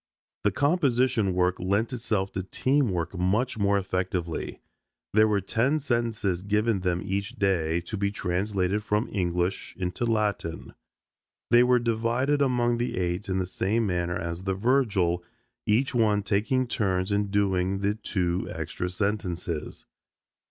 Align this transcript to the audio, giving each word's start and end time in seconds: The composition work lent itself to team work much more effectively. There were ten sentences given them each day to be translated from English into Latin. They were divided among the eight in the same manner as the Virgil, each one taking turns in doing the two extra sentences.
The 0.43 0.49
composition 0.51 1.31
work 1.35 1.59
lent 1.59 1.93
itself 1.93 2.31
to 2.33 2.41
team 2.41 2.89
work 2.89 3.15
much 3.15 3.59
more 3.59 3.77
effectively. 3.77 4.59
There 5.13 5.27
were 5.27 5.41
ten 5.41 5.77
sentences 5.77 6.41
given 6.41 6.79
them 6.79 7.03
each 7.05 7.33
day 7.35 7.81
to 7.81 7.97
be 7.97 8.09
translated 8.11 8.83
from 8.83 9.07
English 9.11 9.75
into 9.77 10.05
Latin. 10.05 10.73
They 11.51 11.61
were 11.61 11.77
divided 11.77 12.41
among 12.41 12.79
the 12.79 12.97
eight 12.97 13.29
in 13.29 13.37
the 13.37 13.45
same 13.45 13.85
manner 13.85 14.17
as 14.17 14.41
the 14.43 14.55
Virgil, 14.55 15.23
each 15.67 15.93
one 15.93 16.23
taking 16.23 16.65
turns 16.65 17.11
in 17.11 17.27
doing 17.29 17.81
the 17.81 17.93
two 17.93 18.47
extra 18.51 18.89
sentences. 18.89 19.85